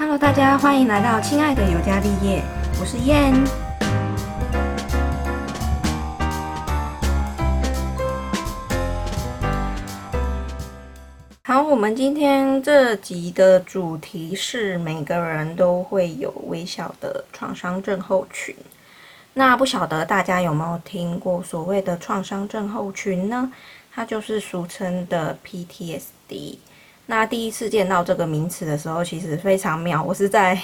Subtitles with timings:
[0.00, 2.42] Hello，大家欢迎来到亲爱的尤加利叶，
[2.80, 3.34] 我是燕。
[11.42, 18.56] 好，我们今天这集的主题是每个人都会有微小的创伤症候群。
[19.34, 23.52] 那不晓得大家有没有听过所谓的创伤症候群呢？
[23.92, 26.56] 它就是俗称的 PTSD。
[27.10, 30.00] 那第一次见到这个名词的时候，其实非常妙。
[30.00, 30.56] 我是在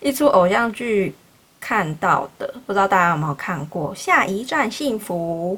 [0.00, 1.14] 一出偶像剧
[1.60, 5.56] 看到的，不知道大家有没有看过《下一站幸福》？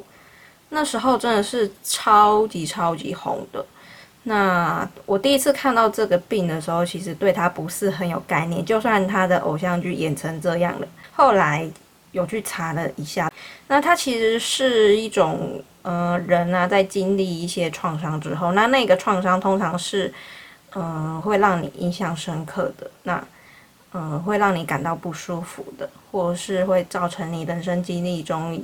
[0.69, 3.65] 那时候真的是超级超级红的。
[4.25, 8.63] 那我第一次看到这个病的时候，其实对他不是很有概念。
[8.63, 11.67] 就算他的偶像剧演成这样了，后来
[12.15, 13.31] 有去查了一下，
[13.69, 15.63] 那它其实是一种。
[15.85, 20.11] 呃，人啊，在经历一些创伤之后，那那个创伤通常是，
[20.75, 23.23] 嗯，会让你印象深刻的，那，
[23.93, 28.59] 嗯，会让你感到不舒服的，或者是会造成你人生经历中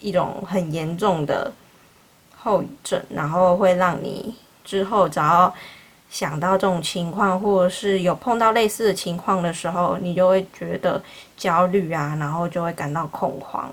[0.00, 1.52] 一种很严重的
[2.36, 4.34] 后遗症，然后会让你
[4.64, 5.54] 之后只要
[6.10, 11.02] 想到这种情况，或者是有碰到类似的情况的时候，你就会觉得
[11.36, 13.70] 焦虑啊，然后就会感到恐慌。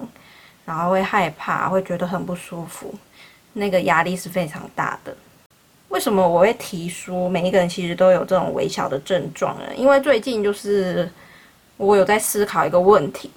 [0.65, 2.91] 然后会害怕，会觉得很不舒服，
[3.53, 5.15] 那个压力是非常大的。
[5.89, 9.65] 为什么我会提出每一个人其实都有这种微小的症状呢？
[9.77, 11.07] 因为最近就是
[11.77, 13.29] 我有在思考一个问题。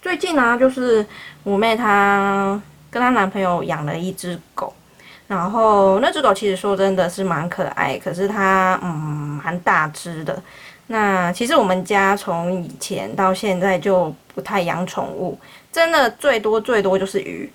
[0.00, 1.04] 最近呢，就是
[1.42, 4.72] 我妹她跟她男朋友养了一只狗，
[5.28, 10.40] 然后那只狗其实说真的是蛮可爱，可是它嗯蛮大只的。
[10.86, 15.38] 那其实我们家从以前到现在就不太养宠物。
[15.72, 17.52] 真的最多最多就是鱼，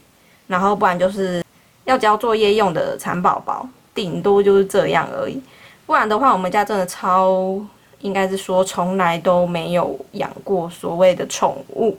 [0.48, 1.44] 然后不然就是
[1.86, 5.42] 要交作业用的蚕宝宝，顶多就是这样而已。
[5.88, 7.60] 不然的话，我们家真的超
[8.02, 11.98] 应该是说从来都没有养过所谓的宠物。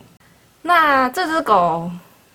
[0.61, 1.91] 那这只狗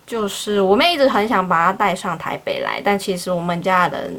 [0.07, 4.15] 就是我妹一直很想把它带上台北来，但其实我们家人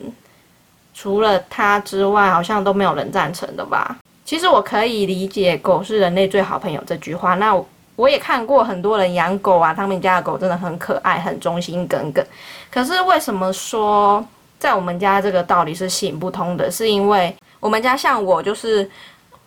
[0.94, 3.96] 除了他之外，好像都没有人赞成的吧。
[4.24, 7.60] 其实我可以理解“狗是人类最好朋友”这句话，那。
[7.96, 12.24] 我也看过很多人养狗啊，他们家的狗真的很可爱，很忠心耿耿。
[12.70, 14.24] 可是为什么说
[14.56, 16.70] 在我们家这个道理是行不通的？
[16.70, 18.88] 是因为我们家像我就是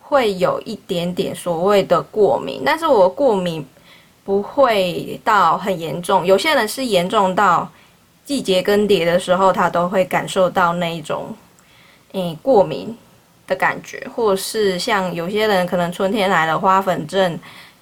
[0.02, 3.66] 会有一点点所谓的过敏，但是我过敏
[4.24, 6.24] 不会到很严重。
[6.24, 7.70] 有些人是严重到
[8.24, 11.34] 季节更迭的时候，他都会感受到那一种
[12.12, 12.96] 嗯过敏
[13.46, 17.38] 的感觉，或是像有些人可能春天来了花粉症。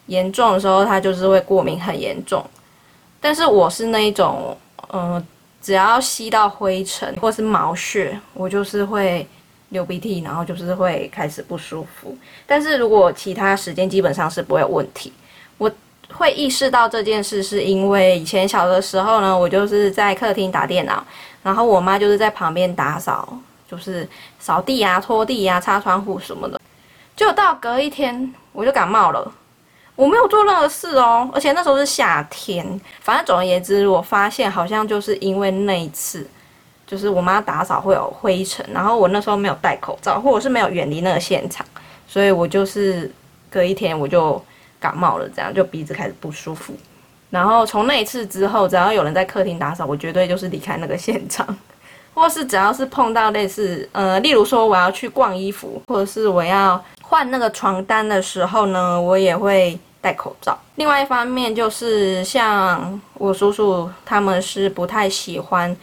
[0.07, 2.45] 严重的时候，他就是会过敏很严重，
[3.21, 4.57] 但是我是那一种，
[4.93, 5.25] 嗯，
[5.63, 9.25] 只要吸到灰尘或是毛屑，我就是会
[9.69, 12.19] 流鼻涕，然后就是会开始不舒服。
[12.45, 15.13] 但是如果其他时间基本上是不会有问题。
[15.57, 15.71] 我
[16.13, 21.05] 会意识到这件事，是因为以前小的时候呢，我就是在客厅打电脑，
[21.43, 23.39] 然后我妈就是在旁边打扫，
[23.71, 26.61] 就是扫地啊、拖地啊、擦窗户什么的，
[27.17, 29.33] 就到隔一天我就感冒了。
[29.97, 32.81] 我没有做任何事哦，而且那时候是夏天。
[33.01, 36.27] 反正总而言之，我发现好像就是因为那一次，
[36.87, 41.67] 就是我妈打扫会有灰尘，然后我那时候没有戴口罩，或者是没有远离那个现场，
[42.09, 43.13] 所以我就是
[43.51, 44.43] 隔一天我就
[44.81, 46.75] 感冒了，这样就鼻子开始不舒服。
[47.31, 51.47] 然后从那一次之后，只要有人在客厅打扫，我绝对就是离开那个现场，
[52.15, 59.79] 或是只要是碰到类似呃，例如说我要去逛衣服，或者是我要换那个床单的时候呢，我也会。
[60.03, 60.59] 戴口罩。
[60.77, 65.77] 另外一方面就是像我叔叔他们是不太喜欢，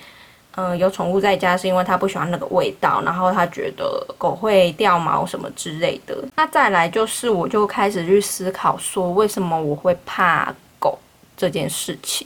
[0.59, 6.17] 嗯，有宠物在家，是因为他不喜欢那个味道，然后他觉得狗会掉毛什么之类的。
[6.35, 10.97] 那再来就是我就开始去思考说，为什么我会怕狗
[11.37, 12.25] 这件事情。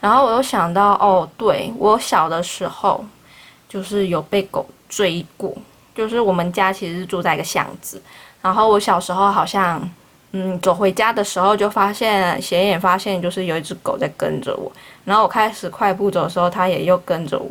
[0.00, 3.04] 然后我又想到，哦，对我小的时候
[3.68, 5.54] 就是有被狗追过，
[5.94, 8.02] 就是我们家其实是住在一个巷子，
[8.42, 9.80] 然后我小时候好像。
[10.32, 14.70] 嗯，走回家的时候就发现显眼发现就是有一只狗在跟着我，
[15.04, 17.50] 然后我开始快步走的时候，它也又跟着我，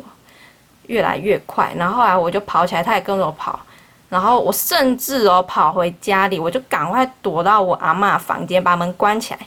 [0.86, 1.70] 越来越快。
[1.76, 3.60] 然后后来我就跑起来，它也跟着我跑。
[4.08, 9.40] 然后我甚至哦跑回家里，我就赶快躲到我阿妈房间，把门关起来。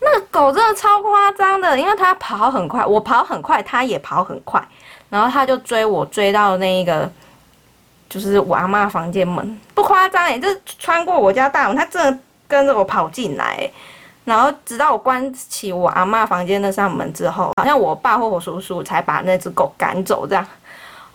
[0.00, 4.62] 那个狗真的超夸张的，因为它跑很快，我跑很快，它也跑很快。
[5.08, 7.10] 然后它就追我，追到那一个
[8.10, 12.18] 就是我阿妈房间门，不夸张诶，就是穿过我家大门，它真的。
[12.48, 13.70] 跟着我跑进来，
[14.24, 20.44] 然后直到我关起我阿妈房间那扇门之后，好像我爸或我叔叔才把那只狗赶走，这样，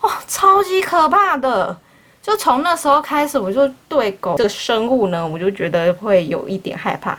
[0.00, 1.76] 哦，超级可怕的。
[2.22, 7.18] 就从那时候开始，我就对狗这个生物呢，我就觉得会有一点害怕。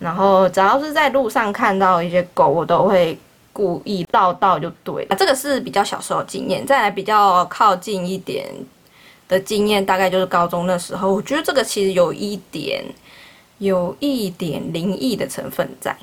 [0.00, 3.16] 然后只要是在路上看到一些狗，我都会
[3.52, 5.06] 故意绕道就对。
[5.16, 8.44] 这个是比较小时候经验，再来比较靠近一点
[9.28, 11.12] 的经验，大概就是高中那时候。
[11.12, 12.82] 我觉得这个其实有一点，
[13.60, 15.96] 有一点灵异的成分在。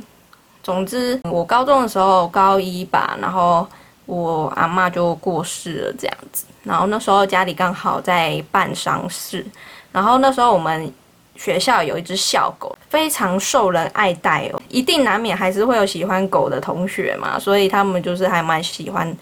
[0.63, 3.68] 总之，我高中的时候高一吧，然后。
[4.07, 6.45] 我阿妈就过世了，这样子。
[6.63, 9.45] 然后那时候家里刚好在办丧事，
[9.92, 10.89] 然后那时候我们
[11.36, 14.62] 学校有一只校狗，非常受人爱戴哦。
[14.69, 19.13] 一定难免还是会有喜欢狗的同学嘛，所以他们就是还蛮喜欢。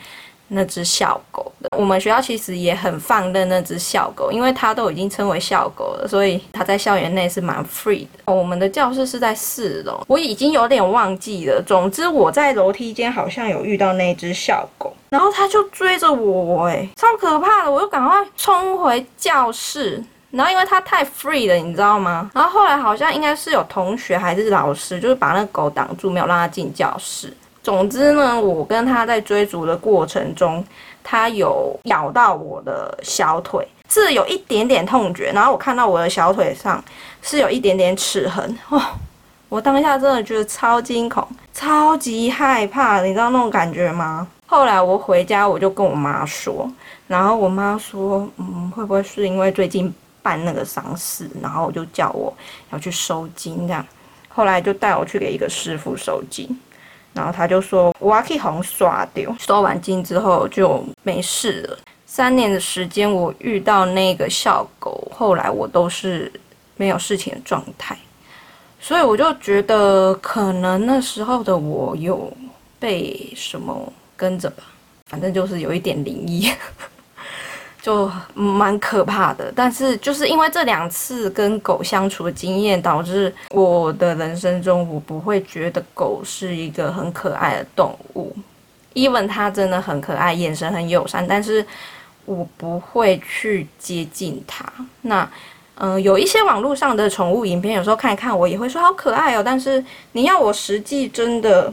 [0.50, 8.32] 那只校狗的，我们学校其实也很放任那只校狗，因为它都已经称为校狗了，所以它在校园内是蛮 free 的。
[8.32, 11.62] 我们的教室是在四楼，我已经有点忘记了。
[11.66, 17.72] 总之我在楼梯间好像有遇到那只校狗，然后它就追着我，哎，超可怕的！
[17.72, 22.30] 我就赶快冲回教室，然后因为它太 free 了，你知道吗？
[22.34, 27.34] 然后后来好像应该是有同学还是老师，就是把那个狗挡住，没有让它进教室。
[27.66, 30.64] 总之呢，我跟他在追逐的过程中，
[31.04, 35.32] 他有咬到我的小腿，是有一点点痛觉。
[35.32, 36.84] 然后我看到我的小腿上
[37.24, 38.92] 是有一点点齿痕，哇！
[39.50, 44.28] 我当下真的觉得超惊恐、超级害怕，你知道那种感觉吗？
[44.46, 46.72] 后来我回家，我就跟我妈说，
[47.08, 49.92] 然后我妈说，嗯，会不会是因为最近
[50.22, 52.32] 办那个丧事，然后我就叫我
[52.72, 53.84] 要去收金这样。
[54.30, 56.48] 后来就带我去给一个师傅收金。
[57.16, 61.78] 然后他就说，我可以红刷掉，收完金之后就没事了。
[62.06, 66.32] 三年的时间，我遇到那个小狗，后来我都是
[66.76, 67.98] 没有事情的状态，
[68.80, 72.32] 所以我就觉得可能那时候的我有
[72.80, 74.64] 被什么跟着吧，
[75.10, 76.52] 反正就是有一点灵异。
[77.86, 88.36] 就蛮可怕的，但是就是因为这两次跟狗相处的经验，导致我的人生中，我不会觉得狗是一个很可爱的动物。
[88.96, 91.64] even 它真的很可爱，眼神很友善，但是
[92.26, 94.66] 我不会去接近它。
[95.02, 95.30] 那，
[95.76, 99.44] 嗯，有一些网络上的宠物影片，有时候看一看，我也会说好可爱哦。
[99.46, 101.72] 但是你要我实际真的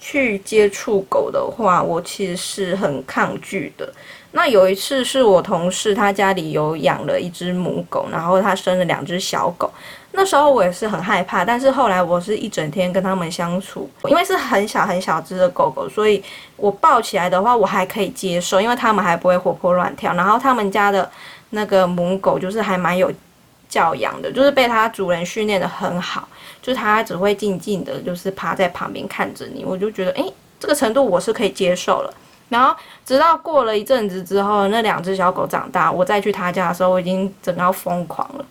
[0.00, 3.92] 去接触狗的话，我其实是很抗拒的。
[4.36, 9.72] 那有一次是我同事他家里有养了一只母狗，然后他生了两只小狗。
[10.10, 16.22] 那时候我也是很害怕，但是后来我是一整天跟他们相处，因为是很小很小只的狗狗，所以
[16.56, 20.12] 我抱起来的话我还可以接受，因为他们还不会活泼乱跳。
[20.14, 21.08] 然后他们家的
[21.50, 23.12] 那个母狗就是还蛮有
[23.68, 26.28] 教养的，就是被它主人训练的很好，
[26.60, 29.64] 就是它只会静静的，就是趴在旁边看着你。
[29.64, 32.14] 我就觉得，诶，这个程度我是可以接受了。
[32.48, 32.74] 然后
[33.04, 38.44] 直到过了一阵子之后，那两只小狗长大，我再去他家的时候，我已经整个疯狂了。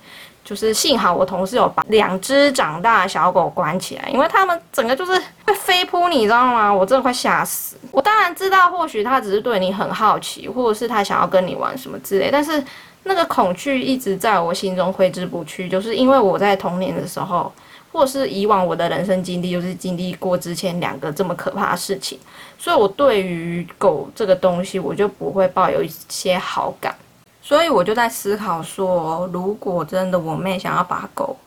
[0.44, 5.14] 就是幸好我同事有把两只长大的小狗关起来，因为他们整个就是
[5.46, 6.74] 会飞扑，你知道吗？
[6.74, 7.78] 我真的快吓死。
[7.92, 12.62] 我当然知道，或许他只是对你很好奇，或者是他想要跟你玩什么之类，但是
[13.04, 17.50] 那个恐惧一直在我心中挥之不去，就是因为我在童年的时候。
[17.94, 22.18] 或是以往我的人生经历，就是经历过之前两个这么可怕的事情，
[22.58, 26.96] 所以我对于狗这个东西，我就不会抱有一些好感。
[27.40, 31.38] 所以我就在思考说，如果真的我妹想要把狗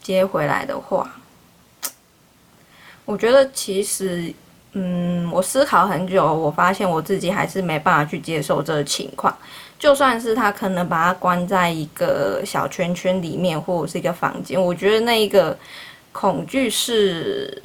[0.00, 1.10] 接回来的话，
[3.04, 4.32] 我觉得其实，
[4.74, 9.36] 嗯，我思考很久，我发现我自己还是没办法去接受这个情况。
[9.76, 15.58] 就算是他可能把它关在一个小圈圈里面，或者是一个房间，我觉得那一个。
[16.18, 17.62] 恐惧是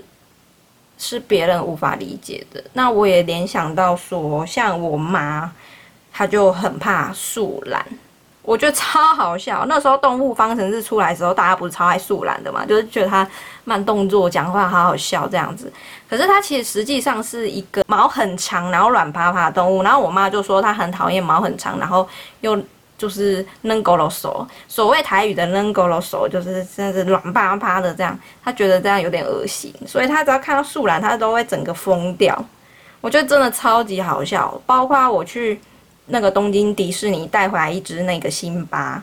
[0.98, 2.62] 是别人无法理解的。
[2.74, 5.50] 那我也联想到说，像我妈，
[6.12, 7.86] 她就很怕树懒，
[8.42, 9.66] 我觉得超好笑。
[9.70, 13.26] 那时候动物方程式出来的时候，大家不是超爱树懒的嘛，就是觉得它
[13.64, 15.72] 慢动作、讲话好好笑这样子。
[16.10, 19.82] 可是它其实实际上是一个毛很长，然后软趴趴的动物。
[19.82, 22.06] 然后我妈就说她很讨厌毛很长，然后
[22.42, 22.62] 又。
[23.02, 32.46] 就是扔狗肉手，所谓台语的扔狗肉手，就是真的是软趴趴的这样，他觉得这样有点恶心，所以他只要看到树懒，他都会整个疯掉。
[33.00, 35.60] 我觉得真的超级好笑，包括我去
[36.06, 39.02] 那个东京迪士尼带回来一只那个辛巴，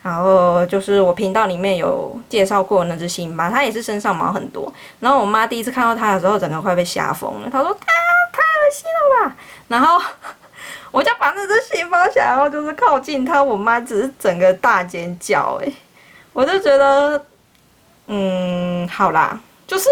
[0.00, 4.72] 然后就是我频道里面有介绍过那只辛巴，它也是身上毛很多。
[5.00, 7.86] 然后我妈第一次看到它的时候，整个快被吓疯了，她说：“太
[8.32, 10.00] 太恶心了吧！”然后。
[10.90, 15.72] 我就把那只新猫想要就是靠近它，我妈只是整个大尖叫诶，
[16.32, 17.24] 我就觉得，
[18.06, 19.88] 嗯，好啦，就是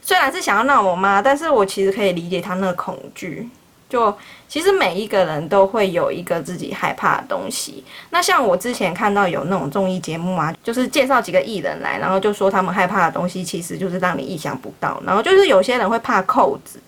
[0.00, 3.48] 虽然是想要闹我妈，但是我其实可以理解她那个恐惧，
[3.88, 4.16] 就
[4.46, 7.84] 其实每一个人都会有一个自己害怕的东西。
[8.10, 15.02] 那像我之前看到有那种综艺节目啊，就是介绍几个艺人来，然后就说他们害怕的东西其实就是让你意想不到。
[15.04, 16.80] 然后就是有些人会怕扣子，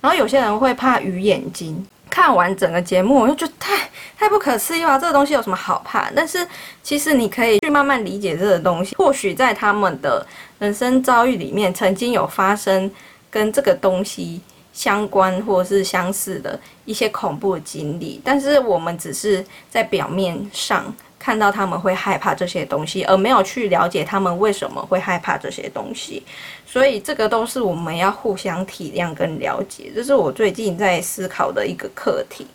[0.00, 1.86] 然后有些人会怕鱼眼睛。
[2.18, 6.10] 看完整个节目，我就觉得太太不可思议了，这个东西有什么好怕？
[6.16, 6.44] 但是
[6.82, 10.26] 其实你可以去慢慢理解这个东西，或许在他们的
[10.58, 12.90] 人生遭遇里面，曾经有发生
[13.30, 14.40] 跟这个东西。
[14.70, 26.22] 相关或者是相似的一些恐怖经历，但是我们只是在表面上看到他们会害怕这些东西，而没有去了解他们为什么会害怕这些东西。
[26.66, 32.46] 所以这个都是我们要互相体谅跟了解，这是我最近在思考的一个课题。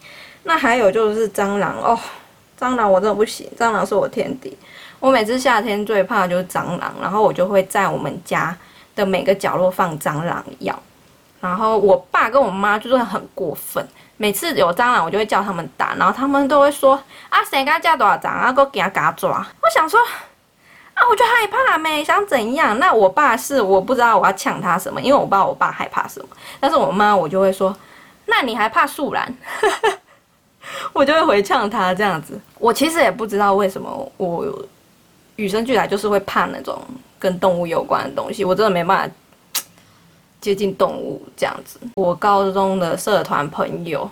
[0.44, 2.00] 那还有就是蟑螂哦，
[2.60, 4.56] 蟑螂我真的不行，蟑螂是我天敌。
[5.00, 8.56] 我每次夏天最怕就是蟑螂，然后我就会在我们家
[8.96, 10.82] 的每个角落放蟑螂药。
[11.44, 13.86] 然后我爸跟我妈就是很过分，
[14.16, 16.96] 每次有蟑螂我就会叫他们打，然后他们都会说
[17.28, 19.46] 啊，谁敢叫多少蟑啊，给我给他给他抓。
[19.62, 20.00] 我想说
[20.94, 22.80] 啊，我就害怕没想怎样。
[22.80, 26.28] 那我爸是我不知道我要抢他什么，因为我爸我爸害怕什么，
[26.62, 27.76] 但是我妈我就会说，
[28.26, 29.30] 那你还怕树懒？
[30.94, 32.40] 我就会回呛他这样子。
[32.58, 34.48] 我其实也不知道为什么我
[35.36, 36.82] 与生俱来就是会怕那种
[37.20, 39.14] 跟动物有关的东西，我真的没办法。
[40.44, 44.10] 接近动物这样子，我高中的社团朋友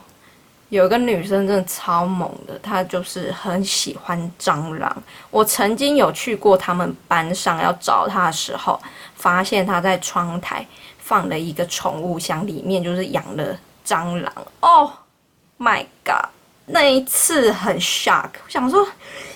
[0.69, 5.03] 有一个女生真的超猛的，她就是很喜欢蟑螂。
[5.29, 8.79] 我曾经有去过他们班上要找她的时候，
[9.13, 10.65] 发现她在窗台
[10.99, 14.33] 放了一个宠物箱，里面就是养了蟑螂。
[14.61, 14.89] Oh
[15.59, 16.29] my god！
[16.67, 18.87] 那一次很 shock，我想说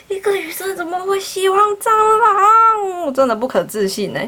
[0.07, 3.05] 一个女生怎么会喜欢蟑螂？
[3.05, 4.21] 我真的不可置信呢。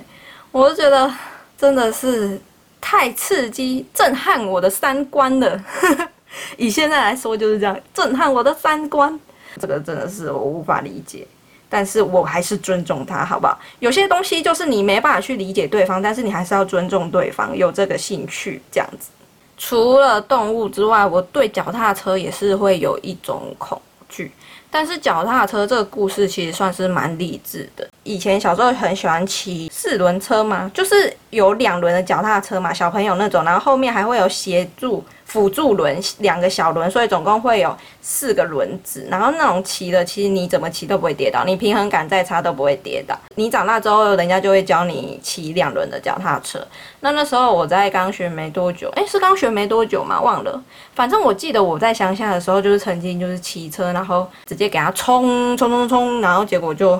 [0.52, 1.10] 我就觉得
[1.58, 2.38] 真的是。
[2.80, 5.64] 太刺激、震撼我的三观了。
[6.58, 9.20] 以现在来说就是这样，震撼我的三观。
[9.60, 11.26] 这个真的是我无法理解，
[11.68, 13.58] 但是我还是尊重他，好不好？
[13.80, 19.10] 有些东西就是你没办法去理解对方，但是你还是要尊重对方，有这个兴趣这样子。
[19.58, 24.32] 除了动物之外，我对脚踏车也是会有一种恐惧。
[24.70, 27.88] 但是脚踏车这个故事其实算是蛮励志的。
[28.08, 35.04] 以前小时候很喜欢骑四轮车嘛，就是有两轮的脚踏车嘛，小朋友那种，然后后面还会有协助。
[35.28, 39.06] 辅助轮两个小轮，所以总共会有四个轮子。
[39.12, 43.14] 然后那种骑的，其实你怎么骑都不会跌倒，你平衡感再差都不会跌倒。
[43.36, 46.66] 你长大之后，人家就会教你骑两轮的脚踏车。
[47.02, 50.22] 那那时候我在刚学没多久，诶，是刚学没多久嘛？
[50.22, 50.64] 忘了。
[50.96, 56.98] 反正我记得我在乡下的时候，就是曾经就是骑车，然后直接给它冲冲冲冲，然后结果就。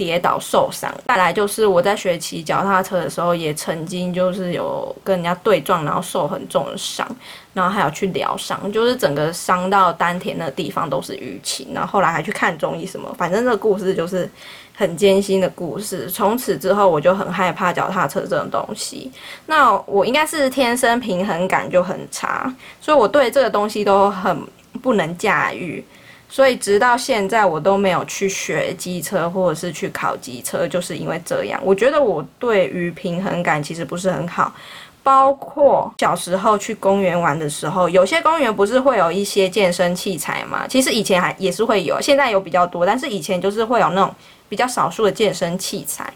[0.00, 7.06] 跌倒受伤，再来就是我在学骑脚踏车的时候，也曾经就是有跟人家对撞，然后受很重的伤，
[7.52, 14.26] 然后还要去疗伤，就是整个伤到丹田的地方都是淤青，然后后来还去看中医什么，反正这个故事就是
[14.74, 16.08] 很艰辛的故事。
[16.08, 19.12] 从此之后，我就很害怕脚踏车这种东西。
[19.44, 24.42] 那我应该是天生平衡感就很差，所以我对这个东西都很
[24.80, 25.84] 不能驾驭。
[26.30, 31.60] 所以直到现在，我都没有去学机车，或者是去考机车，就是因为这样。
[31.64, 34.54] 我觉得我对于平衡感其实不是很好。
[35.02, 40.66] 包括小时候去公园玩的时候，有些公园不是会有一些健身器材吗？
[40.68, 44.14] 其实以前还也是会有，现在有比较多，但是以前就是会有那种
[44.48, 46.12] 比较少数的健身器材。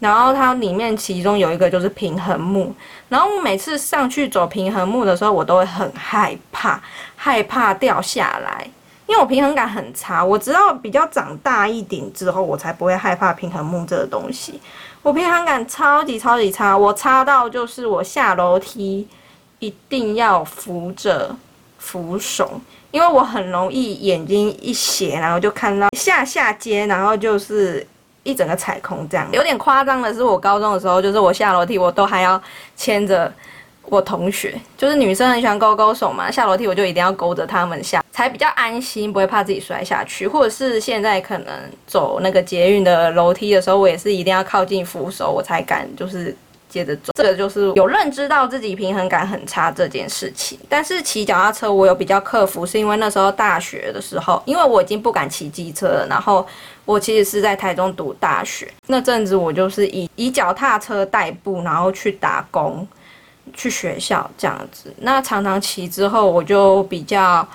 [0.00, 2.74] 然后它里面其中有一个就是平衡木，
[3.08, 6.82] 然后我每次上去走平衡木的时候，我都会很害怕，
[7.14, 8.68] 害怕掉下来。
[9.06, 14.60] 因为我平衡感很差，我直到比较长大一点之后，我才不会害怕平衡木这个东西。
[15.02, 19.06] 我平衡感超级超级差，我差到就是我下楼梯
[19.60, 21.34] 一定要扶着
[21.78, 22.60] 扶手，
[22.90, 27.86] 因为我很容易眼睛一斜，然后就看到下下阶，然后就是
[28.24, 29.28] 一整个踩空这样。
[29.32, 32.42] 有点夸张的是，我高中的时候，就是我下楼梯我都还要
[32.74, 33.32] 牵着。
[33.88, 40.26] 我同学就是女生很喜欢勾勾手嘛，下楼梯我就一定要勾着他们下，才比较安心，不会怕自己摔下去。
[40.26, 41.52] 或者是现在可能
[41.86, 46.36] 走那个捷运的楼梯的时候，我也是一定要靠近扶手，我才敢就是
[46.68, 47.12] 接着走。
[47.16, 50.58] 这个就是有认知到自己平衡感很差这件事情。
[50.68, 56.44] 但是骑脚踏车我有比较克服，是因为那时候大学的时候，因为我已经不敢骑机车了，然后
[56.84, 62.86] 我其实是在台中读大学那阵子，我就是以以脚踏车代步，然后去打工。
[63.56, 67.48] 去学校这样子，那常常骑之后，我就比较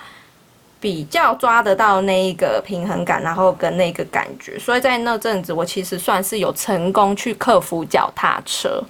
[0.80, 8.82] 比较抓得到那一个平衡感，然后跟那个感觉，所以在那阵子，我其实算是有成功去克服脚踏车，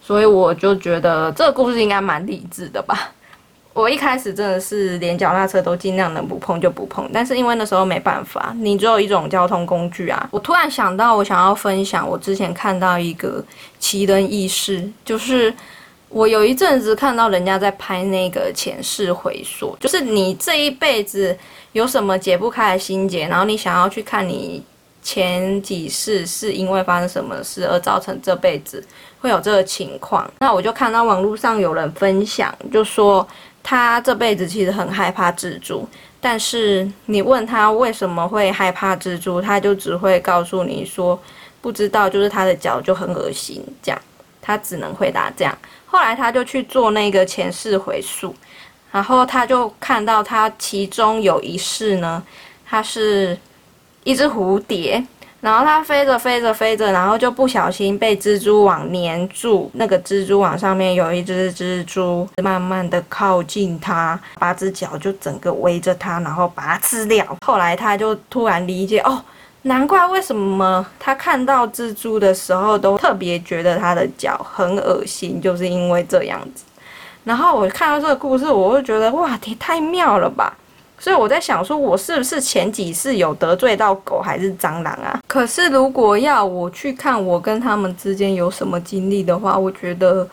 [0.00, 3.10] 所以我就觉得这个故事应该蛮励志的吧。
[3.74, 10.28] 我一开始真的是连脚踏车都尽量能不碰就不碰，但是因为那时候没办法，你只有一种交通工具啊。
[10.30, 13.44] 我突然想到，我想要分享我之前看到一个
[13.80, 15.52] 奇人异事，就是
[16.08, 21.36] 我有一阵子看到人家在拍那个前世回溯，就是你这一辈子
[21.72, 24.62] 有什么解不开的心结，然后你想要去看你
[25.02, 28.84] 前几世是因为发生什么事而造成这辈子
[29.20, 30.30] 会有这个情况。
[30.38, 33.26] 那我就看到网络上有人分享，就说。
[33.66, 35.88] 他这辈子其实很害怕蜘蛛，
[36.20, 41.18] 但是你问他为什么会害怕蜘蛛，他就只会告诉你说
[41.62, 43.98] 不知道，就是他的脚就很恶心，这样
[44.44, 45.56] 他只能回答这样。
[45.86, 48.34] 后来他就去做那个前世回溯，
[48.92, 52.22] 然后他就看到他其中有一世呢，
[52.66, 53.38] 他是
[54.04, 55.02] 一只蝴蝶。
[55.40, 59.70] 然后它飞着飞着飞着，然后就不小心被蜘蛛网粘住。
[59.74, 67.36] 那个蜘蛛网上面有一只蜘蛛，慢慢的靠近它，八只脚就整个围着它，然后把它吃掉。
[67.44, 69.22] 后来他就突然理解，哦，
[69.64, 76.64] 难怪为什么他看到蜘蛛的时候都特别觉得它的脚很恶心，就是因为这样子。
[77.24, 80.54] 然后我看到这个故事，我就觉得哇，也太妙了吧。
[80.98, 85.18] 所以我在想，说我是不是前几世有得罪到狗还是蟑螂啊？
[85.26, 90.26] 可是如果要我去看我跟他们之间有什么经历的话，我觉得，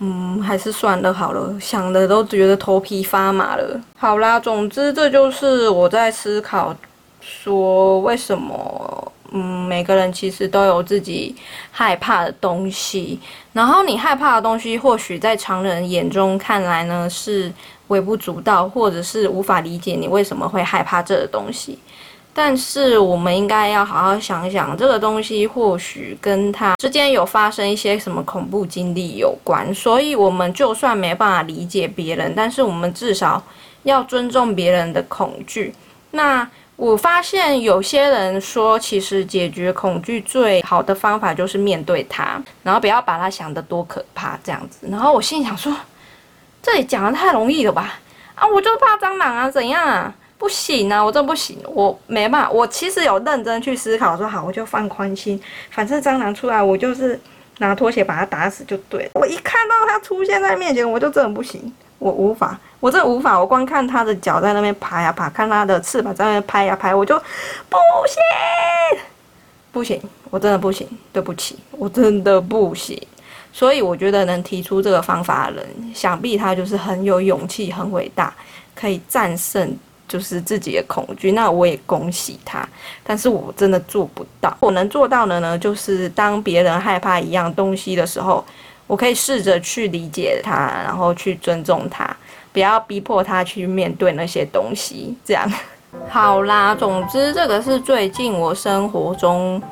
[0.00, 1.54] 嗯，还是算了好了。
[1.60, 3.80] 想的都觉得头皮发麻了。
[3.96, 6.76] 好啦，总之这就是我在思考，
[7.22, 11.34] 说为什么，嗯，每个人其实都有自己
[11.70, 13.18] 害怕的东西。
[13.54, 17.50] 然后你害怕的东西，或许在常人眼中看来呢是。
[17.88, 21.78] 微不足道，或者是无法理解你为什么会害怕这个东西，
[22.32, 33.42] 但是我们应该要好好想想，这个东西或许跟他之间有发生一些什么恐怖经历有关，所以我们就算没办法理解别人，但是我们至少
[33.82, 35.74] 要尊重别人的恐惧。
[36.12, 44.86] 那我发现有些人说，其实解决恐惧最好的方法就是面对它，然后不要把它想得多可怕这样子。
[44.90, 45.74] 然后我心想说。
[46.64, 47.98] 这里讲的太容易了吧？
[48.36, 50.14] 啊，我就怕蟑螂啊，怎样啊？
[50.38, 52.50] 不行啊，我真不行，我没办法。
[52.52, 55.42] 我其实有认真去思考，说好，我就放宽心，
[55.72, 57.20] 反正蟑螂出来，我就是
[57.58, 59.10] 拿拖鞋把它打死就对了。
[59.14, 61.60] 我一看到它出现在面前，我就真的不行，
[62.02, 63.38] 我无法，我真的无法。
[63.38, 67.16] 我光看它的脚在那边爬呀爬，看它的翅膀在那边拍呀拍，我就
[67.68, 69.00] 不行，
[69.70, 73.00] 不行，我真的不行，对不起，我真的不行。
[73.52, 78.34] 所以我觉得能提出这个方法的人，想必他就是很有勇气、很伟大，
[78.74, 81.30] 可以战胜就是自己的恐惧。
[81.30, 82.68] 那我也恭喜他，
[83.04, 84.56] 但是我真的做不到。
[84.58, 88.44] 我能做到的呢，就是当别人害怕一样东西的时候，
[88.92, 92.14] 我可以试着去理解他，然后去尊重他，
[92.52, 95.16] 不要逼迫他去面对那些东西。
[95.24, 95.50] 这样
[96.10, 96.74] 好啦。
[96.74, 99.62] 总之，这个是最近我生活中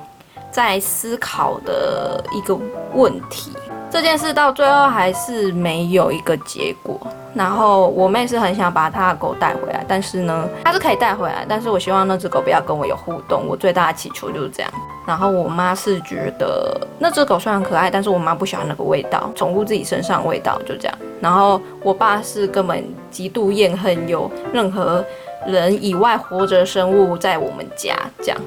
[0.51, 2.59] 在思考的一个
[2.95, 3.53] 问题。
[3.91, 6.99] 这件事到最后还是没有一个结果。
[7.35, 13.47] 然后我妹是很想把她的狗带回来，但是呢，她是可以带回来，但是我希望那只狗不要跟我有互动。
[13.47, 14.73] 我最大的祈求就是这样。
[15.07, 20.99] 然后我妈是觉得那只狗虽然可爱，但是我妈不喜欢那个味道，宠物自己身上味道就这样。
[21.21, 25.05] 然后我爸是根本极度厌恨有任何
[25.47, 28.41] 人以外活着生物在我们家这样，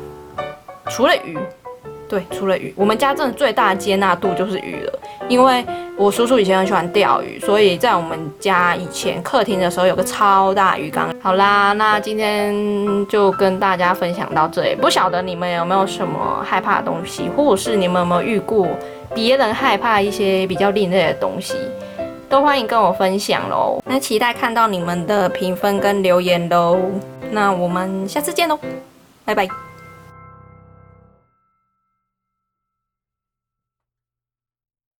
[0.89, 1.37] 除了鱼。
[2.09, 4.99] 对，除了鱼，我们家真的最大接纳度就是鱼了。
[5.29, 5.65] 因为
[5.97, 11.13] 我叔叔以前很喜欢钓鱼，所以在我们家以前客厅的时候有个超大鱼缸。
[11.21, 12.53] 好啦，那今天
[13.07, 14.75] 就跟大家分享到这里。
[14.75, 18.67] 不晓得你们有没有什么害怕的东西，或者是你们有没有遇过
[19.13, 21.55] 别人害怕一些比较另类的东西，
[22.27, 23.79] 都欢迎跟我分享喽。
[23.85, 26.77] 那期待看到你们的评分跟留言喽。
[27.31, 28.59] 那我们下次见喽，
[29.25, 29.72] 拜拜。